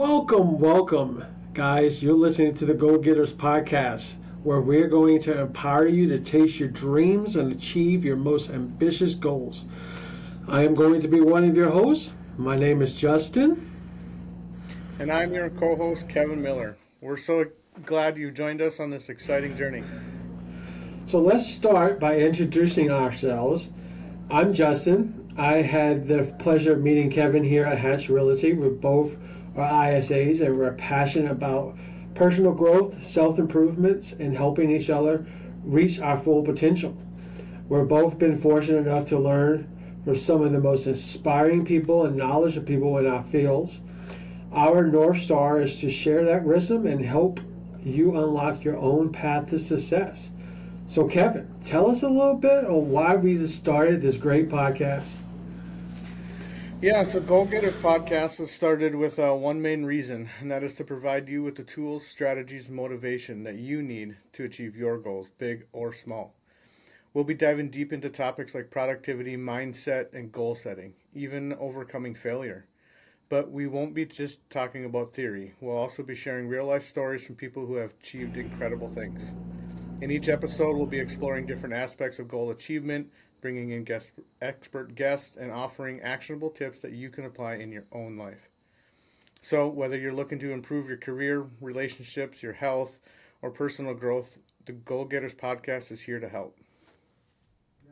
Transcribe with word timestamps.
Welcome, 0.00 0.58
welcome, 0.58 1.26
guys. 1.52 2.02
You're 2.02 2.14
listening 2.14 2.54
to 2.54 2.64
the 2.64 2.72
Goal 2.72 2.96
Getters 2.96 3.34
podcast, 3.34 4.14
where 4.44 4.62
we're 4.62 4.88
going 4.88 5.20
to 5.20 5.38
empower 5.38 5.86
you 5.86 6.08
to 6.08 6.20
chase 6.20 6.58
your 6.58 6.70
dreams 6.70 7.36
and 7.36 7.52
achieve 7.52 8.02
your 8.02 8.16
most 8.16 8.48
ambitious 8.48 9.14
goals. 9.14 9.66
I 10.48 10.64
am 10.64 10.74
going 10.74 11.02
to 11.02 11.06
be 11.06 11.20
one 11.20 11.44
of 11.44 11.54
your 11.54 11.68
hosts. 11.68 12.14
My 12.38 12.56
name 12.56 12.80
is 12.80 12.94
Justin. 12.94 13.70
And 14.98 15.12
I'm 15.12 15.34
your 15.34 15.50
co 15.50 15.76
host, 15.76 16.08
Kevan 16.08 16.40
Miller. 16.40 16.78
We're 17.02 17.18
so 17.18 17.44
glad 17.84 18.16
you 18.16 18.30
joined 18.30 18.62
us 18.62 18.80
on 18.80 18.88
this 18.88 19.10
exciting 19.10 19.54
journey. 19.54 19.84
So 21.04 21.20
let's 21.20 21.46
start 21.46 22.00
by 22.00 22.16
introducing 22.16 22.90
ourselves. 22.90 23.68
I'm 24.30 24.54
Justin. 24.54 25.34
I 25.36 25.56
had 25.56 26.08
the 26.08 26.34
pleasure 26.38 26.72
of 26.72 26.80
meeting 26.80 27.10
Kevan 27.10 27.44
here 27.44 27.66
at 27.66 27.76
Hatch 27.76 28.08
Realty. 28.08 28.54
We're 28.54 28.70
both 28.70 29.14
are 29.56 29.68
ISAs 29.68 30.40
and 30.40 30.58
we're 30.58 30.72
passionate 30.72 31.30
about 31.30 31.76
personal 32.14 32.52
growth, 32.52 33.02
self 33.02 33.38
improvements, 33.38 34.14
and 34.18 34.36
helping 34.36 34.70
each 34.70 34.90
other 34.90 35.26
reach 35.64 36.00
our 36.00 36.16
full 36.16 36.42
potential. 36.42 36.96
We've 37.68 37.86
both 37.86 38.18
been 38.18 38.36
fortunate 38.36 38.86
enough 38.86 39.06
to 39.06 39.18
learn 39.18 39.66
from 40.04 40.16
some 40.16 40.42
of 40.42 40.52
the 40.52 40.60
most 40.60 40.86
inspiring 40.86 41.64
people 41.64 42.04
and 42.06 42.16
knowledgeable 42.16 42.66
people 42.66 42.98
in 42.98 43.06
our 43.06 43.22
fields. 43.22 43.80
Our 44.52 44.86
North 44.86 45.20
Star 45.20 45.60
is 45.60 45.80
to 45.80 45.88
share 45.88 46.24
that 46.24 46.44
wisdom 46.44 46.86
and 46.86 47.04
help 47.04 47.40
you 47.82 48.16
unlock 48.16 48.64
your 48.64 48.76
own 48.76 49.10
path 49.10 49.50
to 49.50 49.58
success. 49.58 50.32
So, 50.86 51.04
Kevan, 51.04 51.46
tell 51.62 51.88
us 51.88 52.02
a 52.02 52.08
little 52.08 52.34
bit 52.34 52.64
on 52.64 52.90
why 52.90 53.14
we 53.14 53.36
started 53.46 54.02
this 54.02 54.16
great 54.16 54.48
podcast. 54.48 55.14
Yeah, 56.82 57.04
so 57.04 57.20
Goal 57.20 57.44
Getters 57.44 57.74
podcast 57.74 58.38
was 58.38 58.50
started 58.50 58.94
with 58.94 59.18
uh, 59.18 59.34
one 59.34 59.60
main 59.60 59.84
reason, 59.84 60.30
and 60.40 60.50
that 60.50 60.64
is 60.64 60.74
to 60.76 60.84
provide 60.84 61.28
you 61.28 61.42
with 61.42 61.56
the 61.56 61.62
tools, 61.62 62.06
strategies, 62.06 62.70
motivation 62.70 63.44
that 63.44 63.56
you 63.56 63.82
need 63.82 64.16
to 64.32 64.44
achieve 64.44 64.74
your 64.74 64.96
goals, 64.96 65.28
big 65.36 65.66
or 65.74 65.92
small. 65.92 66.32
We'll 67.12 67.24
be 67.24 67.34
diving 67.34 67.68
deep 67.68 67.92
into 67.92 68.08
topics 68.08 68.54
like 68.54 68.70
productivity, 68.70 69.36
mindset, 69.36 70.14
and 70.14 70.32
goal 70.32 70.54
setting, 70.54 70.94
even 71.14 71.52
overcoming 71.52 72.14
failure. 72.14 72.64
But 73.28 73.50
we 73.50 73.66
won't 73.66 73.92
be 73.92 74.06
just 74.06 74.48
talking 74.48 74.86
about 74.86 75.12
theory. 75.12 75.52
We'll 75.60 75.76
also 75.76 76.02
be 76.02 76.14
sharing 76.14 76.48
real 76.48 76.64
life 76.64 76.86
stories 76.86 77.22
from 77.26 77.34
people 77.34 77.66
who 77.66 77.74
have 77.74 77.92
achieved 78.00 78.38
incredible 78.38 78.88
things. 78.88 79.32
In 80.00 80.10
each 80.10 80.30
episode, 80.30 80.78
we'll 80.78 80.86
be 80.86 80.98
exploring 80.98 81.44
different 81.44 81.74
aspects 81.74 82.18
of 82.18 82.26
goal 82.26 82.50
achievement, 82.50 83.10
bringing 83.40 83.70
in 83.70 83.84
guest, 83.84 84.10
expert 84.40 84.94
guests, 84.94 85.36
and 85.36 85.50
offering 85.50 86.00
actionable 86.00 86.50
tips 86.50 86.80
that 86.80 86.92
you 86.92 87.10
can 87.10 87.24
apply 87.24 87.54
in 87.54 87.72
your 87.72 87.86
own 87.92 88.16
life. 88.16 88.48
So, 89.42 89.68
whether 89.68 89.96
you're 89.96 90.12
looking 90.12 90.38
to 90.40 90.52
improve 90.52 90.88
your 90.88 90.98
career, 90.98 91.46
relationships, 91.60 92.42
your 92.42 92.52
health, 92.52 93.00
or 93.42 93.50
personal 93.50 93.94
growth, 93.94 94.38
the 94.66 94.72
Goal 94.72 95.06
Getters 95.06 95.34
podcast 95.34 95.90
is 95.90 96.02
here 96.02 96.20
to 96.20 96.28
help. 96.28 96.58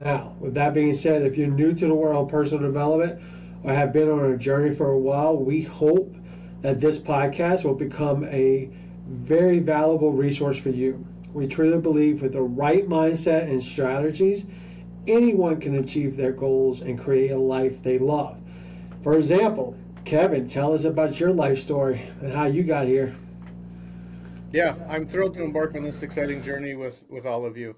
Now, 0.00 0.34
with 0.40 0.54
that 0.54 0.74
being 0.74 0.94
said, 0.94 1.22
if 1.22 1.36
you're 1.36 1.48
new 1.48 1.74
to 1.74 1.86
the 1.86 1.94
world 1.94 2.26
of 2.26 2.30
personal 2.30 2.64
development 2.64 3.22
or 3.62 3.72
have 3.72 3.92
been 3.92 4.10
on 4.10 4.32
a 4.32 4.36
journey 4.36 4.74
for 4.74 4.90
a 4.90 4.98
while, 4.98 5.36
we 5.36 5.62
hope 5.62 6.14
that 6.62 6.80
this 6.80 6.98
podcast 6.98 7.64
will 7.64 7.74
become 7.74 8.24
a 8.24 8.70
very 9.06 9.58
valuable 9.58 10.12
resource 10.12 10.58
for 10.58 10.70
you. 10.70 11.06
We 11.32 11.46
truly 11.46 11.80
believe 11.80 12.22
with 12.22 12.32
the 12.32 12.42
right 12.42 12.88
mindset 12.88 13.50
and 13.50 13.62
strategies, 13.62 14.46
anyone 15.06 15.60
can 15.60 15.76
achieve 15.76 16.16
their 16.16 16.32
goals 16.32 16.80
and 16.80 16.98
create 16.98 17.30
a 17.30 17.38
life 17.38 17.82
they 17.82 17.98
love. 17.98 18.38
For 19.02 19.16
example, 19.16 19.76
Kevan, 20.04 20.48
tell 20.48 20.72
us 20.72 20.84
about 20.84 21.18
your 21.18 21.32
life 21.32 21.60
story 21.60 22.10
and 22.20 22.32
how 22.32 22.46
you 22.46 22.62
got 22.62 22.86
here. 22.86 23.14
Yeah, 24.52 24.76
I'm 24.88 25.06
thrilled 25.06 25.34
to 25.34 25.42
embark 25.42 25.74
on 25.74 25.82
this 25.82 26.02
exciting 26.02 26.42
journey 26.42 26.74
with, 26.74 27.04
with 27.08 27.26
all 27.26 27.44
of 27.44 27.56
you. 27.56 27.76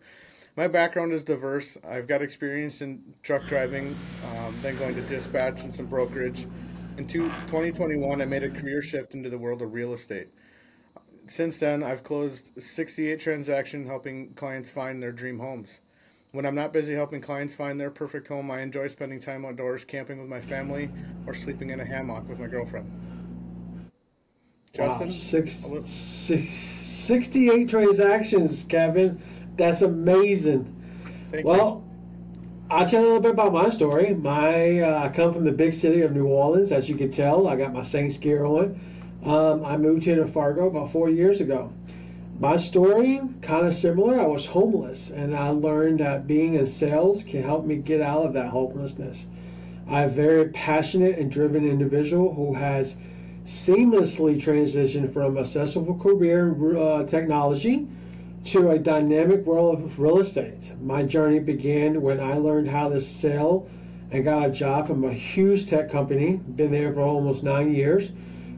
My 0.57 0.69
background 0.69 1.13
is 1.13 1.23
diverse. 1.23 1.77
I've 1.87 2.07
got 2.07 2.23
experience 2.23 2.81
in 2.81 3.03
truck 3.23 3.47
driving, 3.47 3.97
um, 4.37 4.59
then 4.63 4.79
going 4.79 4.95
to 4.95 5.03
dispatch 5.03 5.63
and 5.63 5.73
some 5.73 5.87
brokerage. 5.87 6.47
In 6.97 7.07
2021, 7.07 8.23
I 8.23 8.25
made 8.25 8.43
a 8.43 8.49
career 8.49 8.81
shift 8.81 9.15
into 9.15 9.29
the 9.29 9.39
world 9.39 9.61
of 9.61 9.75
real 9.75 9.93
estate. 9.93 10.29
Since 11.29 11.59
then, 11.59 11.83
I've 11.83 12.03
closed 12.03 12.51
68 12.59 13.21
transactions 13.21 13.87
helping 13.87 14.33
clients 14.35 14.71
find 14.71 15.03
their 15.03 15.13
dream 15.13 15.41
homes. 15.41 15.81
When 16.33 16.45
I'm 16.45 16.55
not 16.55 16.73
busy 16.73 16.95
helping 16.95 17.21
clients 17.21 17.55
find 17.55 17.81
their 17.81 17.91
perfect 17.91 18.29
home, 18.29 18.51
I 18.51 18.61
enjoy 18.61 18.89
spending 18.89 19.21
time 19.21 19.45
outdoors, 19.45 19.85
camping 19.85 20.19
with 20.19 20.29
my 20.29 20.41
family, 20.41 20.91
or 21.27 21.35
sleeping 21.35 21.71
in 21.71 21.81
a 21.81 21.85
hammock 21.85 22.29
with 22.29 22.39
my 22.39 22.47
girlfriend. 22.47 22.91
Justin? 24.73 25.07
Wow, 25.07 25.13
six, 25.13 25.55
six, 25.85 26.53
68 26.53 27.69
transactions, 27.69 28.65
Kevan. 28.69 29.23
That's 29.57 29.83
amazing. 29.83 30.73
Thank 31.33 31.47
well, 31.47 31.83
you. 31.85 31.87
I'll 32.71 32.87
tell 32.87 33.01
you 33.01 33.07
a 33.07 33.09
little 33.09 33.23
bit 33.23 33.31
about 33.31 33.53
my 33.53 33.69
story. 33.71 34.13
My 34.15 34.81
uh, 34.81 35.05
I 35.05 35.09
come 35.09 35.33
from 35.33 35.45
the 35.45 35.53
big 35.53 35.73
city 35.73 36.03
of 36.03 36.15
New 36.15 36.27
Orleans, 36.27 36.73
as 36.73 36.89
you 36.89 36.97
can 36.97 37.11
tell. 37.11 37.49
I 37.49 37.57
got 37.57 37.73
my 37.73 37.83
Saints 37.83 38.19
gear 38.19 38.45
on. 38.45 38.79
Um, 39.25 39.65
I 39.65 39.77
moved 39.77 40.05
here 40.05 40.17
to 40.17 40.27
Fargo 40.27 40.67
about 40.67 40.93
four 40.93 41.09
years 41.09 41.41
ago. 41.41 41.73
My 42.39 42.57
story, 42.57 43.19
kind 43.41 43.67
of 43.67 43.75
similar. 43.75 44.21
I 44.21 44.27
was 44.27 44.45
homeless, 44.45 45.11
and 45.11 45.35
I 45.35 45.49
learned 45.49 46.01
that 46.01 46.27
being 46.27 46.53
in 46.53 46.67
sales 46.67 47.23
can 47.23 47.43
help 47.43 47.65
me 47.65 47.77
get 47.77 48.03
out 48.03 48.27
of 48.27 48.35
that 48.35 48.49
hopelessness. 48.49 49.27
I'm 49.89 50.11
a 50.11 50.13
very 50.13 50.49
passionate 50.49 51.19
and 51.19 51.31
driven 51.31 51.67
individual 51.67 52.35
who 52.35 52.53
has 52.53 52.97
seamlessly 53.47 54.39
transitioned 54.39 55.15
from 55.15 55.39
a 55.39 55.47
successful 55.47 55.95
career 55.95 56.49
in 56.49 56.77
uh, 56.77 57.07
technology 57.07 57.87
to 58.45 58.71
a 58.71 58.79
dynamic 58.79 59.47
world 59.47 59.83
of 59.83 59.99
real 59.99 60.19
estate. 60.19 60.73
My 60.83 61.05
journey 61.05 61.39
began 61.39 62.03
when 62.03 62.21
I 62.21 62.35
learned 62.35 62.69
how 62.69 62.91
to 62.91 63.01
sell 63.01 63.67
and 64.11 64.25
got 64.25 64.47
a 64.47 64.51
job 64.51 64.89
from 64.89 65.05
a 65.05 65.13
huge 65.15 65.71
tech 65.71 65.91
company. 65.91 66.37
Been 66.37 66.71
there 66.71 66.93
for 66.93 67.01
almost 67.01 67.43
nine 67.43 67.75
years 67.75 68.11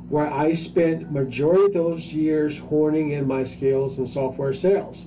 where 0.09 0.33
I 0.33 0.53
spent 0.55 1.13
majority 1.13 1.65
of 1.65 1.73
those 1.75 2.13
years 2.13 2.59
honing 2.59 3.11
in 3.11 3.27
my 3.27 3.45
skills 3.45 3.99
in 3.99 4.07
software 4.07 4.55
sales, 4.55 5.05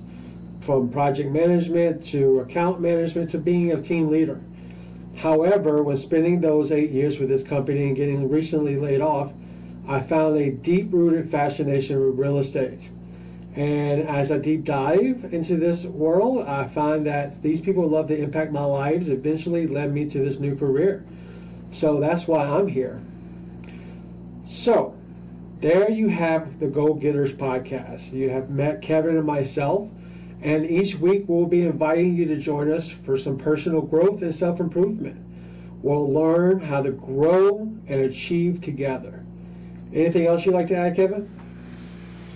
from 0.60 0.88
project 0.88 1.30
management 1.30 2.04
to 2.04 2.40
account 2.40 2.80
management 2.80 3.30
to 3.30 3.38
being 3.38 3.72
a 3.72 3.80
team 3.80 4.10
leader. 4.10 4.40
However, 5.16 5.82
when 5.82 5.96
spending 5.96 6.40
those 6.40 6.70
eight 6.70 6.90
years 6.90 7.18
with 7.18 7.28
this 7.28 7.42
company 7.42 7.88
and 7.88 7.96
getting 7.96 8.28
recently 8.28 8.76
laid 8.76 9.00
off, 9.00 9.32
I 9.88 10.00
found 10.00 10.36
a 10.36 10.50
deep-rooted 10.50 11.30
fascination 11.30 11.98
with 11.98 12.18
real 12.18 12.38
estate. 12.38 12.90
And 13.56 14.08
as 14.08 14.32
I 14.32 14.38
deep 14.38 14.64
dive 14.64 15.34
into 15.34 15.56
this 15.56 15.84
world, 15.84 16.46
I 16.46 16.68
find 16.68 17.04
that 17.06 17.42
these 17.42 17.60
people 17.60 17.86
love 17.88 18.06
to 18.08 18.16
impact 18.16 18.52
my 18.52 18.64
lives 18.64 19.08
eventually 19.08 19.66
led 19.66 19.92
me 19.92 20.08
to 20.10 20.20
this 20.20 20.38
new 20.38 20.56
career. 20.56 21.04
So 21.72 22.00
that's 22.00 22.26
why 22.26 22.44
I'm 22.44 22.68
here. 22.68 23.02
So, 24.44 24.96
there 25.60 25.88
you 25.88 26.08
have 26.08 26.58
the 26.58 26.66
Goal 26.66 26.94
Getters 26.94 27.32
podcast. 27.32 28.12
You 28.12 28.28
have 28.30 28.50
met 28.50 28.82
Kevan 28.82 29.16
and 29.16 29.24
myself, 29.24 29.88
and 30.40 30.68
each 30.68 30.96
week 30.96 31.24
we'll 31.28 31.46
be 31.46 31.62
inviting 31.62 32.16
you 32.16 32.26
to 32.26 32.36
join 32.36 32.72
us 32.72 32.88
for 32.90 33.16
some 33.16 33.38
personal 33.38 33.80
growth 33.80 34.22
and 34.22 34.34
self 34.34 34.58
improvement. 34.58 35.24
We'll 35.82 36.12
learn 36.12 36.58
how 36.58 36.82
to 36.82 36.90
grow 36.90 37.72
and 37.86 38.00
achieve 38.00 38.60
together. 38.60 39.24
Anything 39.94 40.26
else 40.26 40.44
you'd 40.44 40.54
like 40.54 40.66
to 40.68 40.76
add, 40.76 40.96
Kevin? 40.96 41.30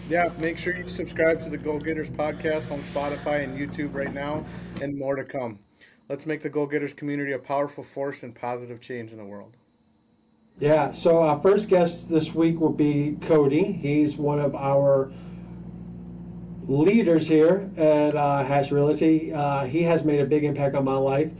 Yeah, 0.08 0.30
make 0.38 0.56
sure 0.56 0.76
you 0.76 0.86
subscribe 0.86 1.42
to 1.42 1.50
the 1.50 1.58
Goal 1.58 1.80
Getters 1.80 2.10
podcast 2.10 2.70
on 2.70 2.78
Spotify 2.80 3.42
and 3.42 3.58
YouTube 3.58 3.92
right 3.94 4.14
now, 4.14 4.46
and 4.80 4.96
more 4.96 5.16
to 5.16 5.24
come. 5.24 5.58
Let's 6.08 6.26
make 6.26 6.42
the 6.42 6.48
Goal 6.48 6.66
Getters 6.68 6.94
community 6.94 7.32
a 7.32 7.38
powerful 7.40 7.82
force 7.82 8.22
and 8.22 8.32
positive 8.32 8.80
change 8.80 9.10
in 9.10 9.18
the 9.18 9.24
world. 9.24 9.56
Yeah, 10.58 10.90
so 10.90 11.20
our 11.20 11.38
first 11.42 11.68
guest 11.68 12.08
this 12.08 12.34
week 12.34 12.58
will 12.60 12.72
be 12.72 13.18
Cody. 13.20 13.72
He's 13.72 14.16
one 14.16 14.40
of 14.40 14.54
our 14.54 15.12
leaders 16.66 17.28
here 17.28 17.70
at 17.76 18.16
uh, 18.16 18.42
Hatch 18.42 18.72
Realty. 18.72 19.34
Uh, 19.34 19.66
he 19.66 19.82
has 19.82 20.06
made 20.06 20.20
a 20.20 20.24
big 20.24 20.44
impact 20.44 20.74
on 20.74 20.84
my 20.84 20.96
life. 20.96 21.30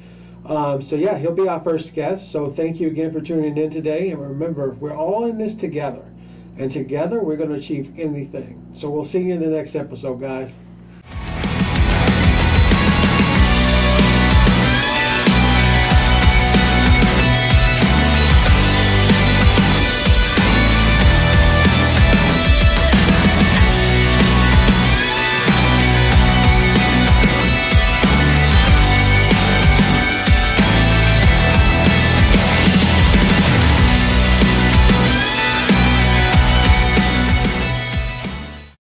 Um, 0.45 0.83
so, 0.83 0.97
yeah, 0.97 1.17
he'll 1.17 1.33
be 1.33 1.49
our 1.49 1.61
first 1.61 1.95
guest. 1.95 2.31
So, 2.31 2.51
thank 2.51 2.79
you 2.79 2.89
again 2.89 3.11
for 3.11 3.23
tuning 3.23 3.57
in 3.57 3.71
today. 3.71 4.11
And 4.11 4.21
remember, 4.21 4.73
we're 4.73 4.95
all 4.95 5.25
in 5.25 5.39
this 5.39 5.55
together. 5.55 6.05
And 6.59 6.71
together, 6.71 7.23
we're 7.23 7.37
going 7.37 7.49
to 7.49 7.57
achieve 7.57 7.99
anything. 7.99 8.71
So, 8.75 8.91
we'll 8.91 9.03
see 9.03 9.23
you 9.23 9.33
in 9.33 9.41
the 9.41 9.47
next 9.47 9.77
episode, 9.77 10.21
guys. 10.21 10.59